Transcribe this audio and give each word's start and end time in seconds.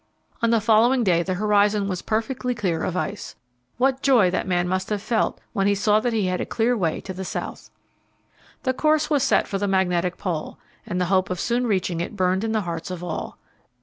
On 0.41 0.49
the 0.49 0.59
following 0.59 1.03
day 1.03 1.21
the 1.21 1.35
horizon 1.35 1.87
was 1.87 2.01
perfectly 2.01 2.55
clear 2.55 2.83
of 2.83 2.97
ice. 2.97 3.35
What 3.77 4.01
joy 4.01 4.31
that 4.31 4.47
man 4.47 4.67
must 4.67 4.89
have 4.89 4.99
felt 4.99 5.39
when 5.53 5.67
he 5.67 5.75
saw 5.75 5.99
that 5.99 6.11
he 6.11 6.25
had 6.25 6.41
a 6.41 6.45
clear 6.47 6.75
way 6.75 7.01
to 7.01 7.13
the 7.13 7.23
South! 7.23 7.69
The 8.63 8.73
course 8.73 9.11
was 9.11 9.21
set 9.21 9.47
for 9.47 9.59
the 9.59 9.67
Magnetic 9.67 10.17
Pole, 10.17 10.57
and 10.87 10.99
the 10.99 11.05
hope 11.13 11.29
of 11.29 11.39
soon 11.39 11.67
reaching 11.67 11.99
it 12.01 12.15
burned 12.15 12.43
in 12.43 12.51
the 12.51 12.61
hearts 12.61 12.89
of 12.89 13.03
all. 13.03 13.37